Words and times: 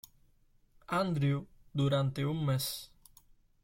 Andrew" 0.89 1.45
durante 1.71 2.25
un 2.25 2.43
mes. 2.43 2.91